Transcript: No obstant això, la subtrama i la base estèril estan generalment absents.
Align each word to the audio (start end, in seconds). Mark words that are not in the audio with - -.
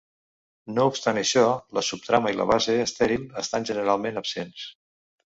No 0.75 0.85
obstant 0.91 1.17
això, 1.21 1.43
la 1.79 1.83
subtrama 1.87 2.31
i 2.33 2.37
la 2.39 2.47
base 2.51 2.77
estèril 2.85 3.27
estan 3.43 3.67
generalment 3.73 4.17
absents. 4.23 4.65